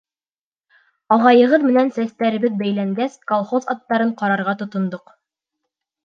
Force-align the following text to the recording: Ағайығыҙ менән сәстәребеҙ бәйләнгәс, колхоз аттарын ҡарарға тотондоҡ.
Ағайығыҙ 1.15 1.65
менән 1.65 1.91
сәстәребеҙ 1.97 2.55
бәйләнгәс, 2.61 3.17
колхоз 3.33 3.67
аттарын 3.75 4.15
ҡарарға 4.23 4.55
тотондоҡ. 4.63 5.13